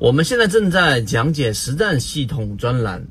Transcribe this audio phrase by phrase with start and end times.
[0.00, 3.06] 我们现在正在讲解实战系统专栏，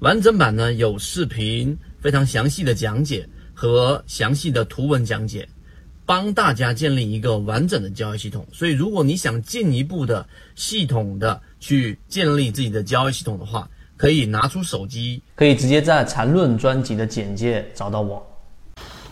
[0.00, 5.48] 完整版呢有视频，非常详细的讲解和详细的图文讲解，
[6.04, 8.44] 帮大家建立一个完整的交易系统。
[8.52, 10.26] 所以，如果你想进一步的
[10.56, 18.20] 系统的去建立自己的交易系统的话，可以拿出手机，可以直接在缠论专辑的简介找到我。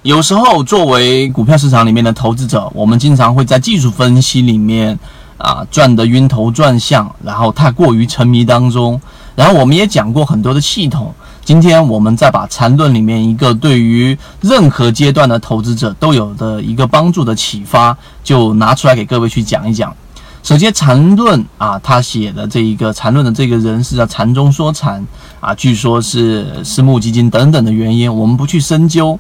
[0.03, 4.99] 有时候，作为股票市场里面的投资者，我们经常会在技术分析里面
[5.41, 9.01] 啊转得晕头转向，然后太过于沉迷当中。
[9.35, 11.15] 然后我们也讲过很多的系统，
[11.45, 19.95] 今天我们再把缠论里面一个对于任何阶段的投资者都有的一个帮助的启发，就拿出来给各位去讲一讲。
[20.43, 25.07] 首先，缠论啊，他写的这一个缠论的这个人是叫禅中说禅
[25.41, 29.19] 啊，据说是私募基金等等的原因，我们不去深究。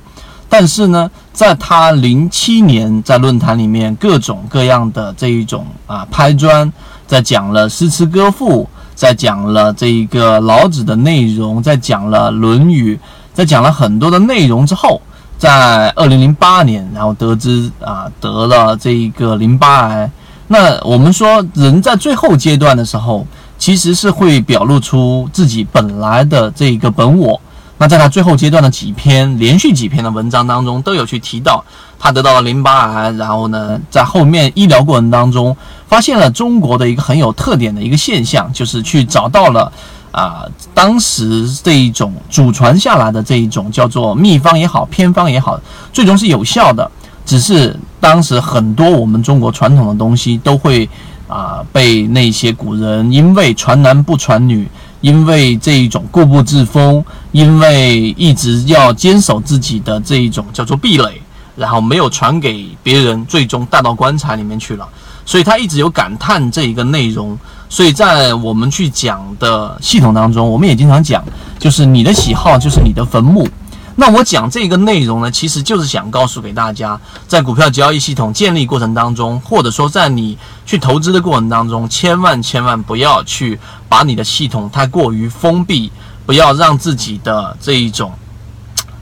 [0.53, 6.71] 但是呢，在他零七年在论坛里面各种各样的这一种啊拍砖，
[7.07, 12.97] 在讲了诗词歌赋，在讲了这一个老子的内容，在讲了《论语》，
[13.33, 15.01] 在讲了很多的内容之后，
[15.39, 20.11] 在二零零八年，然后得知啊得了这一个淋巴癌。
[20.49, 23.25] 那我们说，人在最后阶段的时候，
[23.57, 27.41] 其实是会表露出自己本来的这一个本我。
[27.81, 31.65] 那在他最后阶段的几篇连续几篇的文章当中，都有去提到
[31.99, 35.57] 他得到了淋巴癌，然后呢，在后面医疗过程当中，
[35.89, 39.73] 发现了中国的一个很有特点的一个现象，就是去找到了
[40.13, 45.59] 啊，当时这一种祖传下来的这一种叫做秘方也好，偏方也好，
[45.91, 46.91] 最终是有效的，
[47.25, 50.87] 只是当时很多我们中国传统的东西都会
[51.27, 54.69] 啊被那些古人因为传男不传女。
[55.01, 61.21] 因为这一种固步自封，因为一直要坚守自己的这一种叫做壁垒，
[61.57, 64.89] 然后没有传给别人，最终带到棺材里面去了。
[65.25, 67.39] 所以他一直有感叹这一个内容。
[67.69, 71.25] 所以在我们去讲的系统当中，我们也经常讲，
[71.59, 73.49] 就是你的喜好就是你的坟墓。
[74.01, 83.61] 那我讲这个内容呢，其实就是想告诉给大家，在股票交易系统建立过程当中，或者说在你去投资的过程当中，千万千万不要去
[83.91, 85.93] 把你的系统太过于封闭，
[86.25, 88.11] 不要让自己的这一种，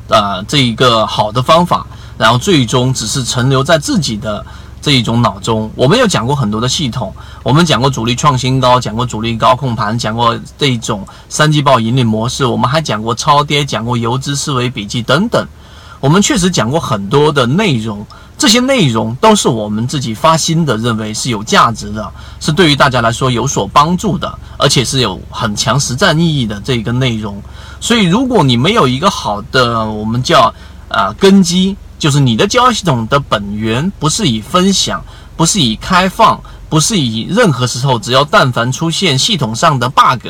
[0.09, 1.87] 呃，这一个好的方法，
[2.19, 4.45] 然后最终只是存留在自己的。
[4.81, 7.13] 这一种脑中，我们有讲过很多的系统，
[7.43, 15.47] 我们讲过主力创新高，讲过主力高控盘，讲过这种三季报盈利模式，我们还讲过超跌，讲过游资思维笔记等等。
[16.01, 18.07] 我们确实讲过很多的内容，
[18.39, 27.43] 这些内容都是我们自己发心的，认为是有价值的，是对于大家来说有所帮助的，而且是有很强实战意义的这一个内容。
[27.81, 30.55] 所以，如果你没有一个好的，我们叫
[30.89, 31.77] 啊根基。
[31.99, 35.05] 就是你的交易系统的本源不是以分享，
[35.37, 40.29] 不是以开放，不是以任何时候只要但凡出现系统上的 bug，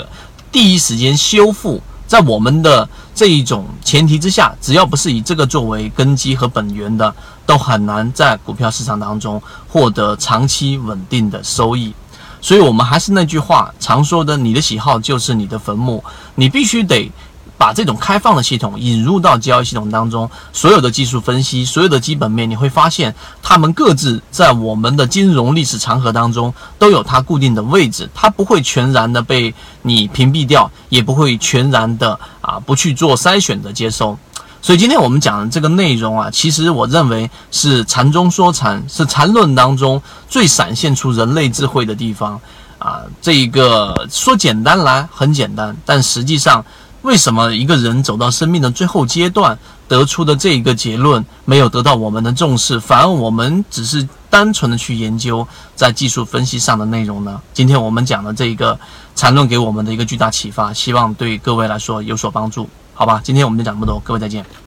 [0.51, 1.83] 第一时间修复。
[2.07, 7.15] 在我们的这一种前提之下，只要不是以这个作为根基和本源的，
[7.45, 11.93] 都很难在股票市场当中获得长期稳定的收益。
[12.41, 16.03] 所以，我们还是那句话常说的：你的喜好就是你的坟墓，
[16.35, 17.13] 你必须得。
[17.59, 29.53] 把这种开放的系统引入到交易系统当中，所有的技术分析，所有的基本面，你会发现它们各自在我们的金融历史长河当中都有它固定的位置，它不会全然的被
[29.83, 34.17] 你屏蔽掉，也不会全然的啊不去做筛选的接收。
[34.63, 42.41] 所以今天我们讲的这个内容啊，其实我认为是禅中说禅，是禅论当中最闪现出人类智慧的地方
[42.79, 43.03] 啊。
[43.21, 46.65] 这一个说简单来很简单，但实际上。
[47.03, 57.41] 为什么一个人走到生命的最后阶段，得出的这一个结论没有得到我们的重视，反而我们只是单纯的去研究在技术分析上的内容呢？
[57.55, 58.79] 今天我们讲的这一个
[59.15, 63.21] 缠论给我们的一个巨大启发，希望对各位来说有所帮助，好吧？
[63.23, 64.45] 今天我们就讲这么多，各位再见。